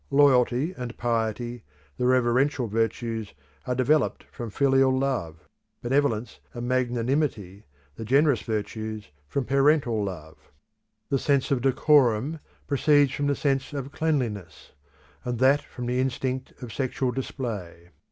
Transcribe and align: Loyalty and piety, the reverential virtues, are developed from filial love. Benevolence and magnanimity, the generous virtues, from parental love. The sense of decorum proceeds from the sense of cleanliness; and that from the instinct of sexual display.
Loyalty 0.09 0.73
and 0.75 0.97
piety, 0.97 1.63
the 1.97 2.07
reverential 2.07 2.65
virtues, 2.65 3.35
are 3.67 3.75
developed 3.75 4.23
from 4.31 4.49
filial 4.49 4.89
love. 4.91 5.47
Benevolence 5.83 6.39
and 6.55 6.67
magnanimity, 6.67 7.65
the 7.97 8.03
generous 8.03 8.41
virtues, 8.41 9.11
from 9.27 9.45
parental 9.45 10.03
love. 10.03 10.37
The 11.09 11.19
sense 11.19 11.51
of 11.51 11.61
decorum 11.61 12.39
proceeds 12.65 13.11
from 13.11 13.27
the 13.27 13.35
sense 13.35 13.73
of 13.73 13.91
cleanliness; 13.91 14.71
and 15.23 15.37
that 15.37 15.61
from 15.61 15.85
the 15.85 15.99
instinct 15.99 16.51
of 16.63 16.73
sexual 16.73 17.11
display. 17.11 17.89